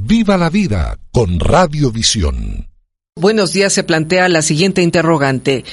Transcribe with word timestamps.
Viva 0.00 0.36
la 0.36 0.48
vida 0.48 0.96
con 1.10 1.40
Radiovisión. 1.40 2.68
Buenos 3.16 3.52
días, 3.52 3.72
se 3.72 3.82
plantea 3.82 4.28
la 4.28 4.42
siguiente 4.42 4.80
interrogante. 4.80 5.64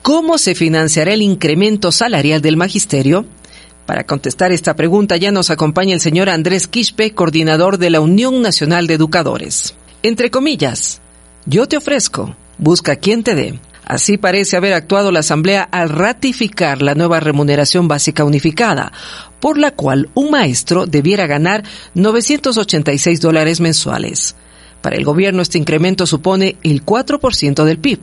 ¿Cómo 0.00 0.38
se 0.38 0.54
financiará 0.54 1.12
el 1.12 1.20
incremento 1.20 1.92
salarial 1.92 2.40
del 2.40 2.56
magisterio? 2.56 3.26
Para 3.84 4.06
contestar 4.06 4.50
esta 4.50 4.74
pregunta 4.76 5.18
ya 5.18 5.30
nos 5.30 5.50
acompaña 5.50 5.92
el 5.92 6.00
señor 6.00 6.30
Andrés 6.30 6.68
Quispe, 6.68 7.12
coordinador 7.12 7.76
de 7.76 7.90
la 7.90 8.00
Unión 8.00 8.40
Nacional 8.40 8.86
de 8.86 8.94
Educadores. 8.94 9.74
Entre 10.02 10.30
comillas, 10.30 11.02
yo 11.44 11.68
te 11.68 11.76
ofrezco, 11.76 12.34
busca 12.56 12.96
quien 12.96 13.22
te 13.22 13.34
dé. 13.34 13.60
Así 13.84 14.16
parece 14.16 14.56
haber 14.56 14.72
actuado 14.72 15.12
la 15.12 15.20
Asamblea 15.20 15.62
al 15.62 15.90
ratificar 15.90 16.82
la 16.82 16.94
nueva 16.94 17.20
remuneración 17.20 17.86
básica 17.86 18.24
unificada, 18.24 18.90
por 19.46 19.58
la 19.58 19.70
cual 19.70 20.10
un 20.14 20.32
maestro 20.32 20.86
debiera 20.86 21.28
ganar 21.28 21.62
986 21.94 23.20
dólares 23.20 23.60
mensuales. 23.60 24.34
Para 24.82 24.96
el 24.96 25.04
gobierno 25.04 25.40
este 25.40 25.56
incremento 25.56 26.04
supone 26.04 26.56
el 26.64 26.84
4% 26.84 27.62
del 27.62 27.78
PIB. 27.78 28.00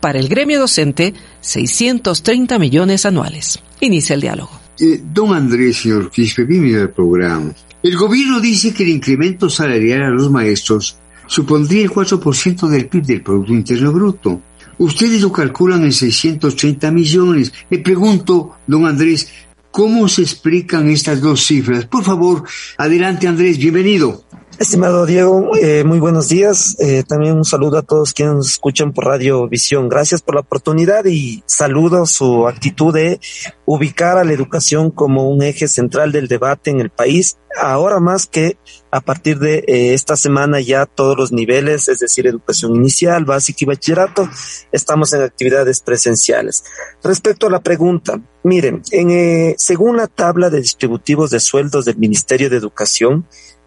Para 0.00 0.18
el 0.18 0.26
gremio 0.26 0.58
docente, 0.58 1.14
630 1.42 2.58
millones 2.58 3.06
anuales. 3.06 3.60
Inicia 3.78 4.14
el 4.14 4.22
diálogo. 4.22 4.50
Eh, 4.80 5.00
don 5.00 5.32
Andrés, 5.32 5.76
señor 5.76 6.10
Quispe, 6.10 6.42
bienvenido 6.42 6.82
al 6.82 6.90
programa. 6.90 7.52
El 7.80 7.96
gobierno 7.96 8.40
dice 8.40 8.74
que 8.74 8.82
el 8.82 8.88
incremento 8.88 9.48
salarial 9.48 10.02
a 10.02 10.10
los 10.10 10.28
maestros 10.28 10.98
supondría 11.28 11.84
el 11.84 11.90
4% 11.92 12.68
del 12.68 12.88
PIB 12.88 13.04
del 13.04 13.22
Producto 13.22 13.52
Interno 13.52 13.92
Bruto. 13.92 14.40
Ustedes 14.78 15.22
lo 15.22 15.30
calculan 15.30 15.84
en 15.84 15.92
630 15.92 16.90
millones. 16.90 17.52
Le 17.70 17.78
pregunto, 17.78 18.56
don 18.66 18.86
Andrés, 18.86 19.28
¿cómo 19.74 20.08
se 20.08 20.22
explican 20.22 20.88
estas 20.88 21.20
dos 21.20 21.44
cifras? 21.44 21.84
Por 21.86 22.04
favor, 22.04 22.44
adelante 22.78 23.26
Andrés, 23.26 23.58
bienvenido. 23.58 24.24
Estimado 24.56 25.04
Diego, 25.04 25.50
eh, 25.60 25.82
muy 25.82 25.98
buenos 25.98 26.28
días. 26.28 26.76
Eh, 26.78 27.02
también 27.08 27.34
un 27.34 27.44
saludo 27.44 27.78
a 27.78 27.82
todos 27.82 28.12
quienes 28.14 28.34
nos 28.34 28.50
escuchan 28.50 28.92
por 28.92 29.04
Radio 29.04 29.48
Visión. 29.48 29.88
Gracias 29.88 30.22
por 30.22 30.36
la 30.36 30.42
oportunidad 30.42 31.04
y 31.06 31.42
saludo 31.46 32.06
su 32.06 32.46
actitud 32.46 32.94
de 32.94 33.18
ubicar 33.66 34.16
a 34.16 34.22
la 34.22 34.32
educación 34.32 34.92
como 34.92 35.28
un 35.28 35.42
eje 35.42 35.66
central 35.66 36.12
del 36.12 36.28
debate 36.28 36.70
en 36.70 36.80
el 36.80 36.90
país. 36.90 37.36
Ahora 37.60 37.98
más 37.98 38.26
que 38.28 38.56
a 38.92 39.00
partir 39.00 39.40
de 39.40 39.64
eh, 39.66 39.92
esta 39.92 40.16
semana 40.16 40.60
ya 40.60 40.86
todos 40.86 41.16
los 41.16 41.32
niveles, 41.32 41.88
es 41.88 41.98
decir, 41.98 42.28
educación 42.28 42.76
inicial, 42.76 43.24
básica 43.24 43.58
y 43.62 43.66
bachillerato, 43.66 44.28
estamos 44.70 45.12
en 45.14 45.22
actividades 45.22 45.80
presenciales. 45.80 46.62
Respecto 47.02 47.48
a 47.48 47.50
la 47.50 47.60
pregunta, 47.60 48.20
miren, 48.44 48.82
en, 48.92 49.56
según 49.58 49.96
la 49.96 50.06
tabla 50.06 50.48
de 50.48 50.60
distributivos 50.60 51.30
de 51.30 51.40
sueldos 51.40 51.86
del 51.86 51.96
Ministerio 51.96 52.48
de 52.48 52.56
Educación, 52.56 53.26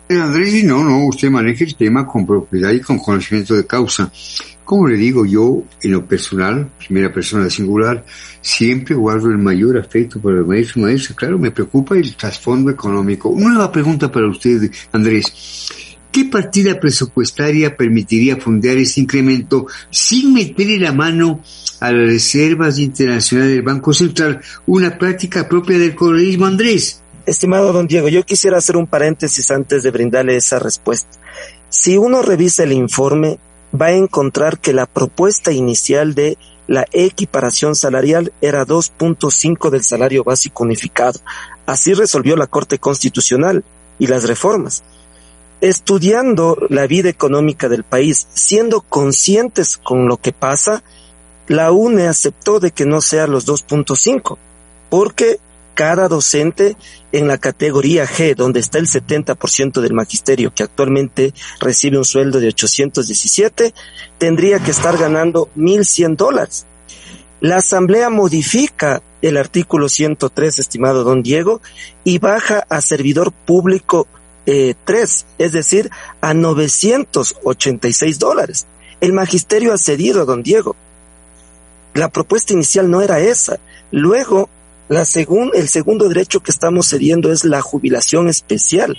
Andrés, 0.10 0.66
no, 0.66 0.84
no, 0.84 1.08
usted 1.08 1.30
maneja 1.30 1.64
el 1.64 1.76
tema 1.76 2.06
con 2.06 2.28
propiedad 2.28 2.72
y 2.72 2.82
con 2.82 3.00
conocimiento 3.00 3.56
de 3.56 3.66
causa. 3.66 4.12
Como 4.64 4.88
le 4.88 4.96
digo, 4.96 5.26
yo, 5.26 5.64
en 5.82 5.92
lo 5.92 6.06
personal, 6.06 6.70
primera 6.78 7.12
persona 7.14 7.50
singular, 7.50 8.06
siempre 8.42 8.96
guardo 8.96 9.30
el 9.30 9.38
mayor 9.38 9.78
afecto 9.78 10.20
por 10.20 10.36
el 10.36 10.46
maestro 10.46 10.82
y 10.82 10.84
maestra. 10.86 11.16
Claro, 11.16 11.38
me 11.38 11.52
preocupa 11.52 11.96
el 11.96 12.16
trasfondo 12.16 12.72
económico. 12.72 13.30
Una 13.30 13.50
nueva 13.50 13.72
pregunta 13.72 14.12
para 14.12 14.30
usted, 14.30 14.72
Andrés. 14.92 15.92
¿Qué 16.14 16.26
partida 16.26 16.80
presupuestaria 16.80 17.76
permitiría 17.76 18.38
fondear 18.38 18.78
este 18.78 19.02
incremento 19.02 19.66
sin 19.90 20.32
meterle 20.32 20.78
la 20.78 20.94
mano 20.94 21.42
a 21.80 21.92
las 21.92 22.08
reservas 22.08 22.78
internacionales 22.78 23.56
del 23.56 23.64
Banco 23.64 23.94
Central? 23.94 24.40
Una 24.68 24.98
práctica 24.98 25.50
propia 25.50 25.80
del 25.80 25.96
colorismo, 25.96 26.46
Andrés. 26.46 27.02
Estimado 27.26 27.74
don 27.74 27.88
Diego, 27.88 28.10
yo 28.10 28.24
quisiera 28.24 28.60
hacer 28.60 28.78
un 28.78 28.86
paréntesis 28.86 29.50
antes 29.50 29.82
de 29.82 29.90
brindarle 29.90 30.36
esa 30.36 30.60
respuesta. 30.60 31.18
Si 31.70 31.98
uno 31.98 32.22
revisa 32.22 32.64
el 32.64 32.74
informe, 32.74 33.40
va 33.80 33.88
a 33.88 33.92
encontrar 33.94 34.60
que 34.60 34.74
la 34.74 34.86
propuesta 34.86 35.52
inicial 35.52 36.14
de 36.14 36.38
la 36.68 36.86
equiparación 36.92 37.76
salarial 37.76 38.32
era 38.42 38.66
2.5 38.66 39.70
del 39.70 39.84
salario 39.84 40.24
básico 40.24 40.64
unificado. 40.64 41.20
Así 41.66 41.94
resolvió 41.94 42.36
la 42.36 42.48
Corte 42.48 42.80
Constitucional 42.80 43.64
y 44.00 44.08
las 44.08 44.28
reformas. 44.28 44.84
Estudiando 45.62 46.58
la 46.70 46.88
vida 46.88 47.10
económica 47.10 47.70
del 47.70 47.84
país, 47.84 48.28
siendo 48.34 48.82
conscientes 48.82 49.78
con 49.78 50.08
lo 50.08 50.18
que 50.18 50.34
pasa, 50.34 50.84
la 51.48 51.72
UNE 51.72 52.08
aceptó 52.08 52.60
de 52.60 52.72
que 52.72 52.86
no 52.86 53.02
sea 53.02 53.28
los 53.28 53.48
2.5, 53.48 54.38
porque 54.90 55.40
cada 55.74 56.08
docente 56.08 56.76
en 57.12 57.28
la 57.28 57.38
categoría 57.38 58.06
G, 58.06 58.36
donde 58.36 58.60
está 58.60 58.78
el 58.80 58.88
70% 58.88 59.82
del 59.82 59.94
magisterio, 59.94 60.54
que 60.54 60.64
actualmente 60.64 61.34
recibe 61.60 61.98
un 61.98 62.06
sueldo 62.06 62.40
de 62.40 62.48
817, 62.48 63.74
tendría 64.18 64.60
que 64.60 64.72
estar 64.72 64.98
ganando 64.98 65.50
1.100 65.56 66.16
dólares. 66.16 66.66
La 67.40 67.58
Asamblea 67.58 68.10
modifica 68.10 69.02
el 69.22 69.38
artículo 69.38 69.90
103, 69.90 70.60
estimado 70.60 71.04
don 71.04 71.24
Diego, 71.24 71.62
y 72.04 72.20
baja 72.20 72.66
a 72.70 72.82
servidor 72.82 73.32
público 73.32 74.08
eh, 74.46 74.76
3, 74.86 75.26
es 75.38 75.52
decir, 75.52 75.90
a 76.22 76.34
986 76.34 78.20
dólares. 78.20 78.66
El 79.02 79.14
magisterio 79.14 79.74
ha 79.74 79.78
cedido, 79.78 80.26
don 80.26 80.44
Diego. 80.44 80.76
La 81.94 82.10
propuesta 82.10 82.54
inicial 82.54 82.90
no 82.90 83.02
era 83.02 83.20
esa. 83.20 83.60
Luego 83.92 84.50
la 84.90 85.06
el 85.54 85.70
segundo 85.70 86.10
derecho 86.10 86.42
que 86.42 86.52
estamos 86.52 86.90
cediendo 86.90 87.32
es 87.32 87.46
la 87.46 87.62
jubilación 87.62 88.28
especial, 88.28 88.98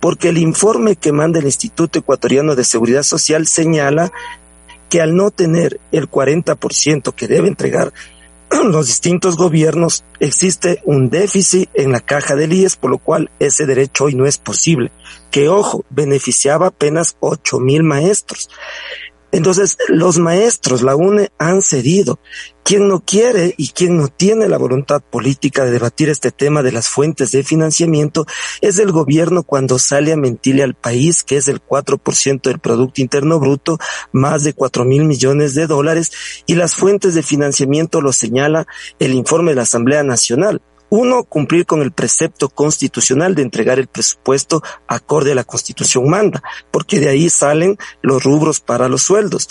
porque 0.00 0.28
el 0.28 0.38
informe 0.38 0.96
que 0.96 1.12
manda 1.12 1.40
el 1.40 1.46
Instituto 1.46 1.98
Ecuatoriano 1.98 2.54
de 2.54 2.64
Seguridad 2.64 3.02
Social 3.02 3.46
señala 3.46 4.12
que 4.88 5.00
al 5.00 5.16
no 5.16 5.30
tener 5.30 5.80
el 5.90 6.08
40% 6.08 7.12
que 7.12 7.26
debe 7.26 7.48
entregar 7.48 7.92
los 8.64 8.86
distintos 8.86 9.36
gobiernos, 9.36 10.04
existe 10.20 10.80
un 10.84 11.10
déficit 11.10 11.68
en 11.74 11.92
la 11.92 12.00
caja 12.00 12.36
del 12.36 12.52
IES, 12.52 12.76
por 12.76 12.90
lo 12.90 12.98
cual 12.98 13.30
ese 13.40 13.66
derecho 13.66 14.04
hoy 14.04 14.14
no 14.14 14.26
es 14.26 14.38
posible. 14.38 14.92
Que 15.30 15.48
ojo, 15.48 15.84
beneficiaba 15.90 16.68
apenas 16.68 17.16
ocho 17.20 17.58
mil 17.58 17.82
maestros. 17.82 18.48
Entonces, 19.36 19.76
los 19.88 20.18
maestros, 20.18 20.80
la 20.80 20.96
UNE, 20.96 21.30
han 21.38 21.60
cedido. 21.60 22.18
Quien 22.62 22.88
no 22.88 23.00
quiere 23.04 23.54
y 23.58 23.68
quien 23.68 23.98
no 23.98 24.08
tiene 24.08 24.48
la 24.48 24.56
voluntad 24.56 25.02
política 25.02 25.64
de 25.64 25.70
debatir 25.70 26.08
este 26.08 26.32
tema 26.32 26.62
de 26.62 26.72
las 26.72 26.88
fuentes 26.88 27.32
de 27.32 27.44
financiamiento 27.44 28.26
es 28.62 28.78
el 28.78 28.92
gobierno 28.92 29.42
cuando 29.42 29.78
sale 29.78 30.12
a 30.12 30.16
mentirle 30.16 30.62
al 30.62 30.74
país 30.74 31.22
que 31.22 31.36
es 31.36 31.48
el 31.48 31.62
4% 31.62 32.40
del 32.40 32.58
Producto 32.58 33.02
Interno 33.02 33.38
Bruto, 33.38 33.78
más 34.10 34.42
de 34.42 34.54
4 34.54 34.86
mil 34.86 35.04
millones 35.04 35.54
de 35.54 35.66
dólares, 35.66 36.10
y 36.46 36.54
las 36.54 36.74
fuentes 36.74 37.14
de 37.14 37.22
financiamiento 37.22 38.00
lo 38.00 38.14
señala 38.14 38.66
el 38.98 39.12
informe 39.12 39.50
de 39.50 39.56
la 39.56 39.62
Asamblea 39.62 40.02
Nacional. 40.02 40.62
Uno, 40.88 41.24
cumplir 41.24 41.66
con 41.66 41.82
el 41.82 41.92
precepto 41.92 42.48
constitucional 42.48 43.34
de 43.34 43.42
entregar 43.42 43.78
el 43.78 43.88
presupuesto 43.88 44.62
acorde 44.86 45.32
a 45.32 45.34
la 45.34 45.44
constitución 45.44 46.08
manda, 46.08 46.42
porque 46.70 47.00
de 47.00 47.08
ahí 47.08 47.28
salen 47.28 47.76
los 48.02 48.22
rubros 48.22 48.60
para 48.60 48.88
los 48.88 49.02
sueldos. 49.02 49.48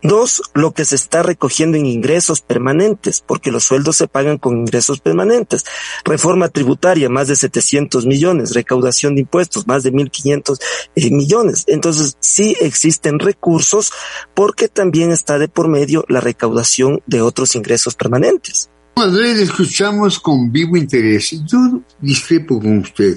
Dos, 0.00 0.42
lo 0.54 0.72
que 0.72 0.84
se 0.84 0.94
está 0.94 1.24
recogiendo 1.24 1.76
en 1.76 1.84
ingresos 1.84 2.40
permanentes, 2.40 3.20
porque 3.26 3.50
los 3.50 3.64
sueldos 3.64 3.96
se 3.96 4.06
pagan 4.06 4.38
con 4.38 4.56
ingresos 4.56 5.00
permanentes. 5.00 5.64
Reforma 6.04 6.48
tributaria, 6.48 7.08
más 7.08 7.26
de 7.26 7.34
700 7.34 8.06
millones. 8.06 8.54
Recaudación 8.54 9.16
de 9.16 9.22
impuestos, 9.22 9.66
más 9.66 9.82
de 9.82 9.92
1.500 9.92 10.60
eh, 10.94 11.10
millones. 11.10 11.64
Entonces, 11.66 12.16
sí 12.20 12.56
existen 12.60 13.18
recursos 13.18 13.92
porque 14.34 14.68
también 14.68 15.10
está 15.10 15.36
de 15.38 15.48
por 15.48 15.66
medio 15.66 16.04
la 16.08 16.20
recaudación 16.20 17.02
de 17.06 17.20
otros 17.20 17.56
ingresos 17.56 17.96
permanentes. 17.96 18.70
Andrés, 19.02 19.38
escuchamos 19.38 20.18
con 20.18 20.50
vivo 20.50 20.76
interés. 20.76 21.30
Yo 21.46 21.80
discrepo 22.00 22.60
con 22.60 22.78
usted. 22.78 23.16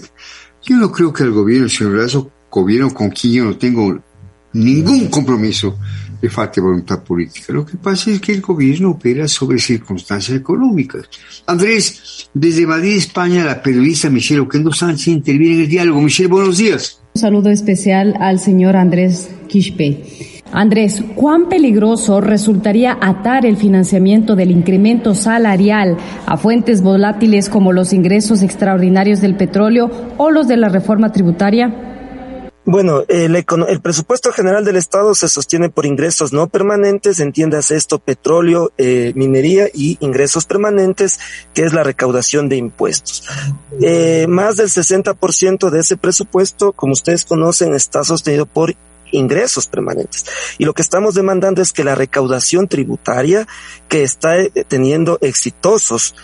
Yo 0.63 0.75
no 0.77 0.91
creo 0.91 1.11
que 1.11 1.23
el 1.23 1.31
gobierno, 1.31 1.67
señor 1.67 1.93
Lazo, 1.93 2.31
gobierno 2.51 2.93
con 2.93 3.09
quien 3.09 3.33
yo 3.33 3.45
no 3.45 3.57
tengo 3.57 3.99
ningún 4.53 5.07
compromiso, 5.07 5.79
le 6.21 6.29
falte 6.29 6.61
voluntad 6.61 7.03
política. 7.03 7.51
Lo 7.51 7.65
que 7.65 7.77
pasa 7.77 8.11
es 8.11 8.21
que 8.21 8.33
el 8.33 8.41
gobierno 8.41 8.91
opera 8.91 9.27
sobre 9.27 9.57
circunstancias 9.57 10.37
económicas. 10.37 11.09
Andrés, 11.47 12.29
desde 12.33 12.67
Madrid, 12.67 12.97
España, 12.97 13.43
la 13.43 13.61
periodista 13.63 14.09
Michelle 14.09 14.41
Oquendo 14.41 14.71
Sánchez 14.71 15.07
interviene 15.07 15.55
en 15.55 15.61
el 15.61 15.67
diálogo. 15.67 16.01
Michelle, 16.01 16.29
buenos 16.29 16.57
días. 16.57 17.01
Un 17.15 17.21
saludo 17.21 17.49
especial 17.49 18.15
al 18.19 18.39
señor 18.39 18.75
Andrés 18.75 19.29
Quispe. 19.47 20.30
Andrés, 20.51 21.03
¿cuán 21.15 21.47
peligroso 21.47 22.19
resultaría 22.19 22.97
atar 23.01 23.45
el 23.45 23.55
financiamiento 23.55 24.35
del 24.35 24.51
incremento 24.51 25.15
salarial 25.15 25.97
a 26.25 26.37
fuentes 26.37 26.81
volátiles 26.81 27.49
como 27.49 27.71
los 27.71 27.93
ingresos 27.93 28.41
extraordinarios 28.43 29.21
del 29.21 29.35
petróleo 29.35 29.89
o 30.17 30.29
los 30.29 30.47
de 30.47 30.57
la 30.57 30.67
reforma 30.67 31.11
tributaria? 31.11 31.87
Bueno, 32.63 33.03
el, 33.07 33.43
presupuesto 33.81 34.31
general 34.31 34.63
del 34.63 34.75
Estado 34.75 35.15
se 35.15 35.27
sostiene 35.27 35.69
por 35.69 35.87
ingresos 35.87 36.31
no 36.31 36.47
permanentes, 36.47 37.19
entiendas 37.19 37.71
esto, 37.71 37.97
petróleo, 37.97 38.71
eh, 38.77 39.13
minería 39.15 39.65
y 39.73 39.97
ingresos 39.99 40.45
permanentes, 40.45 41.19
que 41.55 41.63
es 41.63 41.73
la 41.73 41.83
recaudación 41.83 42.49
de 42.49 42.57
impuestos. 42.57 43.27
Eh, 43.81 44.27
más 44.29 44.57
del 44.57 44.67
60% 44.69 45.71
de 45.71 45.79
ese 45.79 45.97
presupuesto, 45.97 46.71
como 46.71 46.93
ustedes 46.93 47.25
conocen, 47.25 47.73
está 47.73 48.03
sostenido 48.03 48.45
por 48.45 48.75
ingresos 49.11 49.67
permanentes. 49.67 50.25
Y 50.57 50.65
lo 50.65 50.73
que 50.73 50.81
estamos 50.81 51.15
demandando 51.15 51.61
es 51.61 51.73
que 51.73 51.83
la 51.83 51.95
recaudación 51.95 52.67
tributaria 52.67 53.47
que 53.87 54.03
está 54.03 54.37
eh, 54.39 54.51
teniendo 54.67 55.17
exitosos 55.21 56.15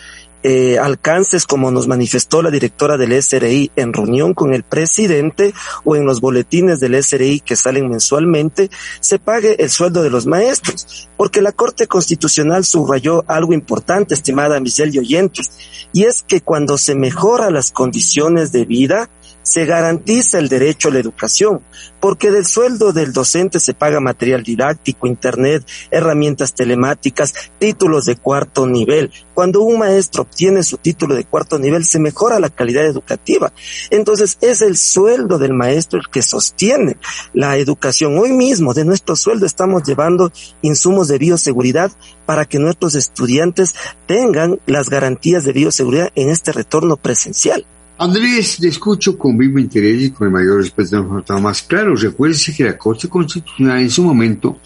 eh, 0.43 0.77
alcances 0.77 1.45
como 1.45 1.71
nos 1.71 1.87
manifestó 1.87 2.41
la 2.41 2.51
directora 2.51 2.95
del 2.95 3.21
SRI 3.21 3.71
en 3.75 3.91
reunión 3.91 4.33
con 4.33 4.53
el 4.53 4.63
presidente 4.63 5.53
o 5.83 5.95
en 5.95 6.05
los 6.05 6.21
boletines 6.21 6.79
del 6.79 7.03
SRI 7.03 7.39
que 7.39 7.55
salen 7.55 7.89
mensualmente, 7.89 8.69
se 8.99 9.17
pague 9.17 9.61
el 9.61 9.69
sueldo 9.69 10.03
de 10.03 10.09
los 10.09 10.27
maestros. 10.27 11.09
Porque 11.17 11.41
la 11.41 11.51
Corte 11.51 11.87
Constitucional 11.87 12.63
subrayó 12.63 13.25
algo 13.27 13.51
importante, 13.51 14.13
estimada 14.13 14.59
Michelle 14.59 14.95
y 14.95 14.99
oyentes, 14.99 15.49
y 15.91 16.03
es 16.03 16.21
que 16.21 16.39
cuando 16.39 16.77
se 16.77 16.95
mejora 16.95 17.49
las 17.49 17.71
condiciones 17.71 18.51
de 18.51 18.65
vida, 18.65 19.09
se 19.47 19.65
garantiza 19.65 20.39
el 20.39 20.49
derecho 20.49 20.89
a 20.89 20.91
la 20.91 20.99
educación, 20.99 21.61
porque 21.99 22.31
del 22.31 22.45
sueldo 22.45 22.91
del 22.91 23.13
docente 23.13 23.59
se 23.59 23.73
paga 23.73 23.99
material 23.99 24.43
didáctico, 24.43 25.07
internet, 25.07 25.65
herramientas 25.89 26.53
telemáticas, 26.53 27.33
títulos 27.57 28.05
de 28.05 28.17
cuarto 28.17 28.67
nivel. 28.67 29.11
Cuando 29.33 29.61
un 29.61 29.79
maestro 29.79 30.23
obtiene 30.23 30.63
su 30.63 30.77
título 30.77 31.15
de 31.15 31.23
cuarto 31.23 31.59
nivel, 31.59 31.85
se 31.85 31.99
mejora 31.99 32.39
la 32.39 32.49
calidad 32.49 32.85
educativa. 32.85 33.53
Entonces, 33.89 34.37
es 34.41 34.61
el 34.61 34.77
sueldo 34.77 35.37
del 35.37 35.53
maestro 35.53 35.99
el 35.99 36.09
que 36.09 36.21
sostiene 36.21 36.97
la 37.33 37.57
educación. 37.57 38.17
Hoy 38.17 38.33
mismo, 38.33 38.73
de 38.73 38.85
nuestro 38.85 39.15
sueldo, 39.15 39.45
estamos 39.45 39.83
llevando 39.83 40.31
insumos 40.61 41.07
de 41.07 41.17
bioseguridad 41.17 41.91
para 42.25 42.45
que 42.45 42.59
nuestros 42.59 42.95
estudiantes 42.95 43.75
tengan 44.07 44.59
las 44.65 44.89
garantías 44.89 45.43
de 45.45 45.53
bioseguridad 45.53 46.11
en 46.15 46.29
este 46.29 46.51
retorno 46.51 46.97
presencial. 46.97 47.65
Andrés, 47.99 48.59
le 48.59 48.69
escucho 48.69 49.17
con 49.17 49.37
vivo 49.37 49.57
interés 49.57 50.03
y 50.03 50.11
con 50.11 50.27
el 50.27 50.33
mayor 50.33 50.57
respeto 50.57 51.23
no 51.27 51.39
más 51.39 51.63
claro. 51.63 51.95
Recuérdese 51.95 52.53
que 52.55 52.63
la 52.63 52.77
Corte 52.77 53.09
Constitucional 53.09 53.79
en 53.79 53.89
su 53.89 54.03
momento 54.03 54.59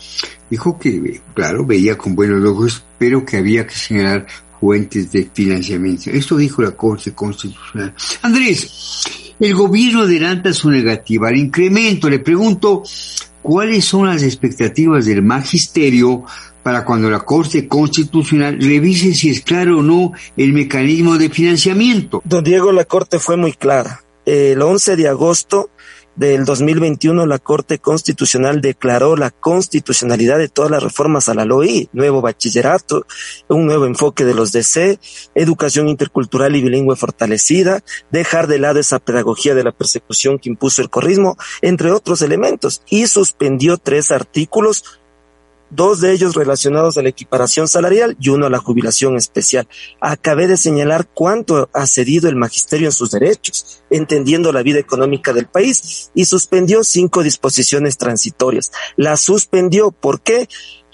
dijo 0.49 0.77
que, 0.77 1.21
claro, 1.33 1.65
veía 1.65 1.97
con 1.97 2.13
buenos 2.13 2.43
ojos, 2.45 2.83
pero 2.97 3.25
que 3.25 3.37
había 3.37 3.65
que 3.65 3.75
señalar 3.75 4.27
fuentes 4.59 5.11
de 5.11 5.29
financiamiento. 5.33 6.09
Esto 6.09 6.35
dijo 6.37 6.61
la 6.61 6.71
Corte 6.71 7.13
Constitucional. 7.13 7.93
Andrés, 8.21 9.03
el 9.39 9.55
gobierno 9.55 10.01
adelanta 10.01 10.53
su 10.53 10.69
negativa 10.69 11.29
al 11.29 11.37
incremento. 11.37 12.09
Le 12.09 12.19
pregunto, 12.19 12.83
¿cuáles 13.41 13.85
son 13.85 14.07
las 14.07 14.23
expectativas 14.23 15.05
del 15.05 15.21
magisterio 15.21 16.23
para 16.63 16.85
cuando 16.85 17.09
la 17.09 17.19
Corte 17.19 17.67
Constitucional 17.67 18.57
revise 18.59 19.13
si 19.13 19.29
es 19.29 19.41
claro 19.41 19.79
o 19.79 19.81
no 19.81 20.11
el 20.38 20.53
mecanismo 20.53 21.17
de 21.17 21.29
financiamiento. 21.29 22.21
Don 22.23 22.43
Diego, 22.43 22.71
la 22.71 22.85
Corte 22.85 23.19
fue 23.19 23.38
muy 23.38 23.53
clara. 23.53 24.03
El 24.25 24.61
11 24.61 24.95
de 24.95 25.07
agosto 25.07 25.71
del 26.15 26.45
2021 26.45 27.25
la 27.25 27.39
Corte 27.39 27.79
Constitucional 27.79 28.61
declaró 28.61 29.15
la 29.15 29.31
constitucionalidad 29.31 30.37
de 30.37 30.49
todas 30.49 30.69
las 30.69 30.83
reformas 30.83 31.29
a 31.29 31.33
la 31.33 31.45
LOI, 31.45 31.89
nuevo 31.93 32.21
bachillerato, 32.21 33.05
un 33.47 33.65
nuevo 33.65 33.85
enfoque 33.85 34.25
de 34.25 34.33
los 34.33 34.51
DC, 34.51 34.99
educación 35.35 35.87
intercultural 35.89 36.55
y 36.55 36.61
bilingüe 36.61 36.95
fortalecida, 36.95 37.83
dejar 38.11 38.47
de 38.47 38.59
lado 38.59 38.79
esa 38.79 38.99
pedagogía 38.99 39.55
de 39.55 39.63
la 39.63 39.71
persecución 39.71 40.37
que 40.37 40.49
impuso 40.49 40.81
el 40.81 40.89
corrismo, 40.89 41.37
entre 41.61 41.91
otros 41.91 42.21
elementos, 42.21 42.81
y 42.89 43.07
suspendió 43.07 43.77
tres 43.77 44.11
artículos 44.11 45.00
dos 45.71 46.01
de 46.01 46.12
ellos 46.12 46.35
relacionados 46.35 46.97
a 46.97 47.01
la 47.01 47.09
equiparación 47.09 47.68
salarial 47.68 48.15
y 48.19 48.29
uno 48.29 48.45
a 48.45 48.50
la 48.50 48.59
jubilación 48.59 49.15
especial. 49.15 49.68
Acabé 50.00 50.48
de 50.48 50.57
señalar 50.57 51.07
cuánto 51.13 51.69
ha 51.74 51.88
cedido 51.88 52.29
el 52.29 52.36
magisterio 52.36 52.88
en 52.88 52.93
sus 52.93 53.12
derechos, 53.12 53.84
entendiendo 53.89 54.51
la 54.51 54.63
vida 54.63 54.79
económica 54.79 55.34
del 55.34 55.48
país, 55.48 56.12
y 56.13 56.25
suspendió 56.25 56.84
cinco 56.84 57.24
disposiciones 57.24 57.98
transitorias. 57.98 58.72
La 58.95 59.17
suspendió, 59.17 59.91
¿por 59.91 60.22
qué? 60.22 60.48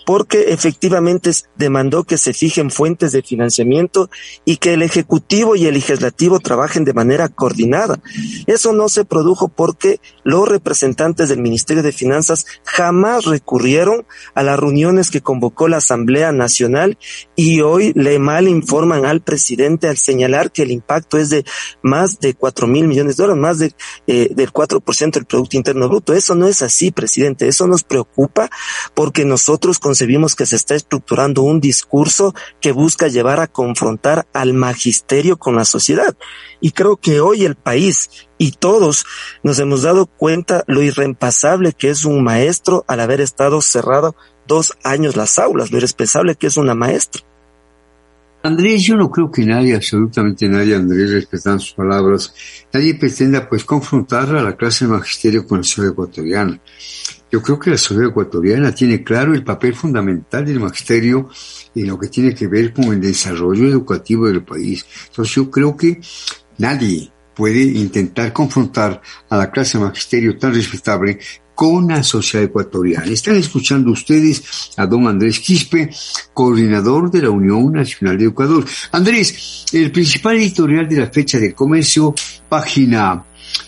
Porque 0.08 0.54
efectivamente 0.54 1.32
demandó 1.58 2.06
que 2.06 2.18
se 2.18 2.34
fijen 2.34 2.72
fuentes 2.72 3.12
de 3.12 3.22
financiamiento 3.22 4.10
y 4.46 4.56
que 4.56 4.72
el 4.72 4.82
Ejecutivo 4.82 5.58
y 5.58 5.66
el 5.66 5.74
Legislativo 5.74 6.40
trabajen 6.40 6.86
de 6.86 6.94
manera 6.94 7.28
coordinada. 7.28 8.00
Eso 8.46 8.72
no 8.72 8.88
se 8.88 9.04
produjo 9.04 9.50
porque 9.50 10.00
los 10.24 10.48
representantes 10.48 11.28
del 11.28 11.42
Ministerio 11.42 11.84
de 11.84 11.92
Finanzas 11.92 12.46
jamás 12.64 13.26
recurrieron 13.26 14.06
a 14.34 14.44
las 14.44 14.58
reuniones 14.58 15.12
que 15.12 15.20
convocó 15.20 15.68
la 15.68 15.78
Asamblea 15.78 16.32
Nacional 16.32 16.98
y 17.36 17.60
hoy 17.60 17.92
le 17.94 18.18
mal 18.18 18.48
informan 18.48 19.06
al 19.06 19.20
presidente 19.20 19.90
al 19.90 19.98
señalar 19.98 20.54
que 20.54 20.64
el 20.64 20.72
impacto 20.72 21.18
es 21.18 21.32
de 21.32 21.44
más 21.82 22.22
de 22.22 22.34
cuatro 22.34 22.66
mil 22.66 22.88
millones 22.88 23.18
de 23.18 23.24
dólares, 23.24 23.42
más 23.42 23.60
de, 23.60 23.74
eh, 24.08 24.30
del 24.34 24.54
4% 24.54 25.12
del 25.12 25.26
Producto 25.26 25.58
Interno 25.58 25.90
Bruto. 25.90 26.14
Eso 26.14 26.34
no 26.34 26.48
es 26.48 26.62
así, 26.62 26.92
presidente. 26.92 27.50
Eso 27.50 27.68
nos 27.68 27.84
preocupa 27.84 28.50
porque 28.94 29.26
nosotros 29.26 29.80
con 29.80 29.97
concebimos 29.98 30.36
que 30.36 30.46
se 30.46 30.58
está 30.58 30.75
estructurando 30.75 31.42
un 31.42 31.60
discurso 31.60 32.36
que 32.62 32.72
busca 32.72 33.08
llevar 33.08 33.39
a 33.39 33.48
confrontar 33.48 34.27
al 34.32 34.54
magisterio 34.54 35.38
con 35.38 35.56
la 35.56 35.66
sociedad. 35.66 36.16
Y 36.62 36.70
creo 36.70 36.98
que 36.98 37.20
hoy 37.20 37.46
el 37.46 37.56
país 37.56 38.12
y 38.38 38.51
todos 38.51 39.08
nos 39.42 39.58
hemos 39.58 39.82
dado 39.82 40.06
cuenta 40.06 40.63
lo 40.68 40.84
irreempasable 40.84 41.74
que 41.74 41.89
es 41.89 42.06
un 42.06 42.24
maestro 42.24 42.86
al 42.88 43.00
haber 43.00 43.22
estado 43.22 43.60
cerrado 43.60 44.16
dos 44.48 44.77
años 44.84 45.16
las 45.16 45.39
aulas, 45.39 45.72
lo 45.72 45.77
irresponsable 45.77 46.36
que 46.36 46.46
es 46.46 46.58
una 46.58 46.75
maestra. 46.75 47.24
Andrés, 48.44 48.84
yo 48.84 48.96
no 48.98 49.10
creo 49.10 49.32
que 49.32 49.48
nadie, 49.48 49.74
absolutamente 49.74 50.48
nadie, 50.48 50.75
Andrés, 50.75 51.10
respetando 51.10 51.60
sus 51.60 51.74
palabras, 51.74 52.36
nadie 52.72 52.94
pretenda 52.94 53.50
pues 53.50 53.66
confrontar 53.66 54.36
a 54.36 54.44
la 54.44 54.56
clase 54.56 54.86
de 54.86 54.92
magisterio 54.92 55.48
con 55.48 55.58
la 55.58 55.63
sociedad 55.63 55.94
ecuatoriana. 55.94 56.62
Yo 57.31 57.41
creo 57.41 57.60
que 57.60 57.72
la 57.72 57.77
sociedad 57.77 58.10
ecuatoriana 58.10 58.74
tiene 58.74 59.03
claro 59.03 59.34
el 59.34 59.43
papel 59.43 59.74
fundamental 59.74 60.46
del 60.46 60.60
magisterio 60.60 61.29
en 61.75 61.88
lo 61.88 62.00
que 62.00 62.07
tiene 62.07 62.34
que 62.34 62.48
ver 62.48 62.74
con 62.74 62.86
el 62.86 63.01
desarrollo 63.01 63.67
educativo 63.67 64.27
del 64.27 64.43
país. 64.43 64.86
Entonces 65.07 65.36
yo 65.36 65.51
creo 65.51 65.75
que 65.75 66.00
nadie 66.57 67.12
puede 67.36 67.62
intentar 67.62 68.31
confrontar 68.34 69.01
a 69.29 69.38
la 69.38 69.51
clase 69.51 69.77
magisterio 69.77 70.38
tan 70.38 70.53
respetable 70.53 71.19
con 71.53 71.88
la 71.88 72.03
sociedad 72.03 72.46
ecuatoriana. 72.46 73.07
Están 73.07 73.36
escuchando 73.36 73.91
ustedes 73.91 74.72
a 74.77 74.86
don 74.86 75.07
Andrés 75.07 75.39
Quispe, 75.39 75.89
coordinador 76.34 77.10
de 77.10 77.24
la 77.24 77.31
Unión 77.31 77.74
Nacional 77.74 78.17
de 78.17 78.25
Ecuador. 78.25 78.63
Andrés, 78.91 79.65
el 79.74 79.91
principal 79.91 80.38
editorial 80.38 80.88
de 80.88 80.98
la 80.98 81.07
fecha 81.07 81.39
del 81.39 81.55
comercio, 81.55 82.13
página 82.48 83.24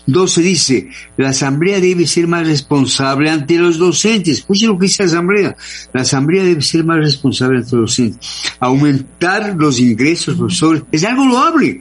12 0.06 0.42
dice, 0.42 0.88
la 1.16 1.30
asamblea 1.30 1.80
debe 1.80 2.06
ser 2.06 2.26
más 2.26 2.46
responsable 2.46 3.30
ante 3.30 3.58
los 3.58 3.78
docentes. 3.78 4.38
Escuchen 4.38 4.68
lo 4.68 4.78
que 4.78 4.86
dice 4.86 5.02
la 5.02 5.08
asamblea. 5.08 5.56
La 5.92 6.02
asamblea 6.02 6.44
debe 6.44 6.62
ser 6.62 6.84
más 6.84 6.98
responsable 6.98 7.58
ante 7.58 7.76
los 7.76 7.90
docentes. 7.90 8.28
Aumentar 8.58 9.54
los 9.56 9.78
ingresos, 9.78 10.36
profesores, 10.36 10.82
es 10.92 11.04
algo 11.04 11.26
loable 11.26 11.80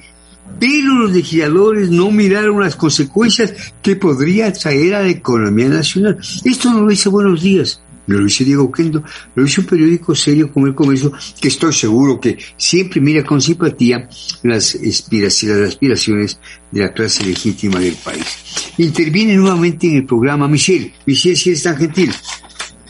pero 0.60 0.96
los 0.96 1.12
legisladores 1.12 1.90
no 1.90 2.12
miraron 2.12 2.60
las 2.60 2.76
consecuencias 2.76 3.54
que 3.82 3.96
podría 3.96 4.52
traer 4.52 4.96
a 4.96 5.02
la 5.02 5.10
economía 5.10 5.70
nacional. 5.70 6.18
Esto 6.44 6.72
no 6.72 6.82
lo 6.82 6.90
dice 6.90 7.10
Buenos 7.10 7.42
Días, 7.42 7.82
lo 8.18 8.24
dice 8.24 8.44
Diego 8.44 8.72
Quendo, 8.72 9.04
lo 9.36 9.44
dice 9.44 9.62
un 9.62 9.68
periódico 9.68 10.16
serio 10.16 10.52
como 10.52 10.68
el 10.68 10.76
Comercio, 10.76 11.12
que 11.40 11.48
estoy 11.48 11.74
seguro 11.74 12.20
que 12.20 12.38
siempre 12.58 13.02
mira 13.02 13.24
con 13.24 13.42
simpatía 13.42 14.08
las 14.44 14.76
aspiraciones, 14.76 16.40
de 16.72 16.82
la 16.82 16.94
clase 16.94 17.26
legítima 17.26 17.80
del 17.80 17.96
país. 17.96 18.74
Interviene 18.78 19.36
nuevamente 19.36 19.88
en 19.88 19.98
el 19.98 20.06
programa 20.06 20.48
Michelle. 20.48 20.94
Michelle, 21.06 21.36
si 21.36 21.50
eres 21.50 21.64
tan 21.64 21.78
gentil. 21.78 22.12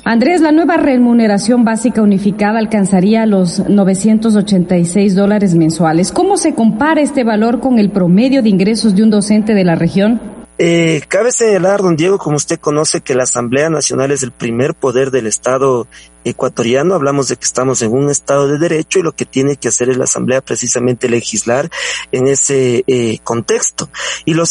Andrés, 0.03 0.41
la 0.41 0.51
nueva 0.51 0.77
remuneración 0.77 1.63
básica 1.63 2.01
unificada 2.01 2.59
alcanzaría 2.59 3.25
los 3.25 3.59
986 3.69 5.15
dólares 5.15 5.55
mensuales. 5.55 6.11
¿Cómo 6.11 6.37
se 6.37 6.55
compara 6.55 7.01
este 7.01 7.23
valor 7.23 7.59
con 7.59 7.79
el 7.79 7.91
promedio 7.91 8.41
de 8.41 8.49
ingresos 8.49 8.95
de 8.95 9.03
un 9.03 9.09
docente 9.09 9.53
de 9.53 9.65
la 9.65 9.75
región? 9.75 10.38
Eh, 10.61 11.03
cabe 11.07 11.31
señalar, 11.31 11.81
don 11.81 11.95
Diego, 11.95 12.17
como 12.17 12.35
usted 12.35 12.59
conoce, 12.59 12.99
que 12.99 13.15
la 13.15 13.23
Asamblea 13.23 13.69
Nacional 13.69 14.11
es 14.11 14.23
el 14.23 14.33
primer 14.33 14.75
poder 14.75 15.09
del 15.09 15.25
Estado 15.25 15.87
ecuatoriano. 16.25 16.95
Hablamos 16.95 17.29
de 17.29 17.37
que 17.37 17.45
estamos 17.45 17.81
en 17.81 17.93
un 17.93 18.09
Estado 18.09 18.45
de 18.49 18.57
Derecho 18.57 18.99
y 18.99 19.03
lo 19.03 19.13
que 19.13 19.23
tiene 19.23 19.55
que 19.55 19.69
hacer 19.69 19.89
es 19.89 19.95
la 19.95 20.03
Asamblea 20.03 20.41
precisamente 20.41 21.07
legislar 21.07 21.69
en 22.11 22.27
ese 22.27 22.83
eh, 22.87 23.19
contexto. 23.23 23.89
Y 24.25 24.33
lo 24.33 24.45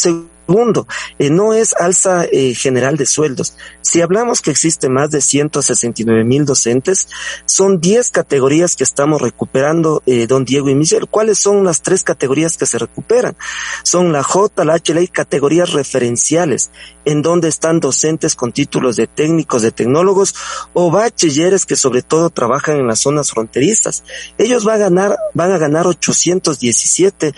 Segundo, 0.49 0.87
eh, 1.19 1.29
no 1.29 1.53
es 1.53 1.75
alza 1.75 2.25
eh, 2.25 2.55
general 2.55 2.97
de 2.97 3.05
sueldos. 3.05 3.55
Si 3.81 4.01
hablamos 4.01 4.41
que 4.41 4.49
existe 4.49 4.89
más 4.89 5.11
de 5.11 5.21
169 5.21 6.23
mil 6.23 6.43
docentes, 6.43 7.07
son 7.45 7.79
10 7.79 8.09
categorías 8.09 8.75
que 8.75 8.83
estamos 8.83 9.21
recuperando, 9.21 10.01
eh, 10.07 10.25
don 10.25 10.45
Diego 10.45 10.67
y 10.69 10.73
Michel. 10.73 11.07
¿Cuáles 11.07 11.37
son 11.37 11.63
las 11.63 11.83
tres 11.83 12.03
categorías 12.03 12.57
que 12.57 12.65
se 12.65 12.79
recuperan? 12.79 13.37
Son 13.83 14.11
la 14.11 14.23
J, 14.23 14.65
la 14.65 14.73
H, 14.73 14.91
la 14.95 15.01
I, 15.01 15.07
categorías 15.07 15.71
referenciales, 15.71 16.71
en 17.05 17.21
donde 17.21 17.47
están 17.47 17.79
docentes 17.79 18.33
con 18.33 18.51
títulos 18.51 18.95
de 18.95 19.05
técnicos, 19.05 19.61
de 19.61 19.69
tecnólogos 19.69 20.33
o 20.73 20.89
bachilleres 20.89 21.67
que 21.67 21.75
sobre 21.75 22.01
todo 22.01 22.31
trabajan 22.31 22.77
en 22.77 22.87
las 22.87 23.01
zonas 23.01 23.29
fronterizas. 23.29 24.03
Ellos 24.39 24.63
van 24.63 24.77
a 24.77 24.79
ganar, 24.79 25.17
van 25.35 25.51
a 25.51 25.59
ganar 25.59 25.85
817 25.85 27.35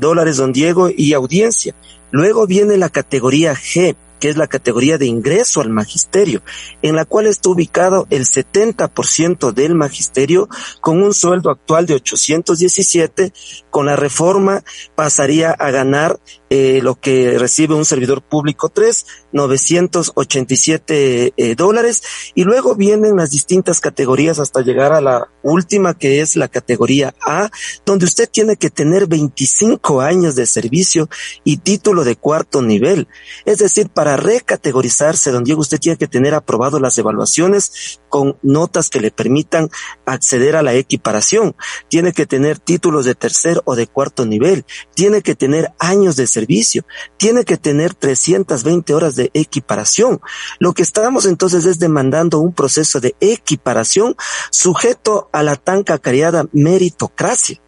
dólares, 0.00 0.38
don 0.38 0.54
Diego, 0.54 0.88
y 0.88 1.12
audiencia. 1.12 1.74
Luego 2.10 2.46
viene 2.46 2.76
la 2.76 2.88
categoría 2.88 3.54
G, 3.54 3.96
que 4.20 4.28
es 4.28 4.36
la 4.36 4.46
categoría 4.46 4.98
de 4.98 5.06
ingreso 5.06 5.60
al 5.60 5.70
magisterio, 5.70 6.42
en 6.82 6.94
la 6.94 7.06
cual 7.06 7.26
está 7.26 7.48
ubicado 7.48 8.06
el 8.10 8.26
70% 8.26 9.52
del 9.52 9.74
magisterio 9.74 10.48
con 10.80 11.02
un 11.02 11.14
sueldo 11.14 11.50
actual 11.50 11.86
de 11.86 11.94
817, 11.94 13.32
con 13.70 13.86
la 13.86 13.96
reforma 13.96 14.62
pasaría 14.94 15.52
a 15.52 15.70
ganar 15.70 16.20
eh, 16.50 16.80
lo 16.82 16.96
que 16.96 17.38
recibe 17.38 17.74
un 17.74 17.84
servidor 17.84 18.22
público 18.22 18.68
3, 18.68 19.06
987 19.32 21.32
eh, 21.36 21.54
dólares, 21.54 22.02
y 22.34 22.44
luego 22.44 22.74
vienen 22.74 23.16
las 23.16 23.30
distintas 23.30 23.80
categorías 23.80 24.40
hasta 24.40 24.60
llegar 24.60 24.92
a 24.92 25.00
la 25.00 25.28
última 25.42 25.94
que 25.94 26.20
es 26.20 26.36
la 26.36 26.48
categoría 26.48 27.14
A, 27.24 27.50
donde 27.86 28.04
usted 28.04 28.28
tiene 28.28 28.56
que 28.56 28.70
tener 28.70 29.06
25 29.06 30.00
años 30.00 30.34
de 30.34 30.46
servicio 30.46 31.08
y 31.44 31.58
título 31.58 32.04
de 32.04 32.16
cuarto 32.16 32.62
nivel. 32.62 33.08
Es 33.44 33.58
decir, 33.58 33.88
para 33.88 34.16
recategorizarse, 34.16 35.30
don 35.30 35.44
Diego, 35.44 35.60
usted 35.60 35.78
tiene 35.78 35.98
que 35.98 36.08
tener 36.08 36.34
aprobado 36.34 36.80
las 36.80 36.98
evaluaciones 36.98 37.99
con 38.10 38.36
notas 38.42 38.90
que 38.90 39.00
le 39.00 39.10
permitan 39.10 39.70
acceder 40.04 40.56
a 40.56 40.62
la 40.62 40.74
equiparación. 40.74 41.56
Tiene 41.88 42.12
que 42.12 42.26
tener 42.26 42.58
títulos 42.58 43.06
de 43.06 43.14
tercer 43.14 43.62
o 43.64 43.74
de 43.74 43.86
cuarto 43.86 44.26
nivel. 44.26 44.66
Tiene 44.94 45.22
que 45.22 45.34
tener 45.34 45.72
años 45.78 46.16
de 46.16 46.26
servicio. 46.26 46.84
Tiene 47.16 47.44
que 47.44 47.56
tener 47.56 47.94
320 47.94 48.92
horas 48.92 49.16
de 49.16 49.30
equiparación. 49.32 50.20
Lo 50.58 50.74
que 50.74 50.82
estamos 50.82 51.24
entonces 51.24 51.64
es 51.64 51.78
demandando 51.78 52.40
un 52.40 52.52
proceso 52.52 53.00
de 53.00 53.14
equiparación 53.20 54.16
sujeto 54.50 55.30
a 55.32 55.42
la 55.42 55.56
tan 55.56 55.84
cacareada 55.84 56.46
meritocracia. 56.52 57.62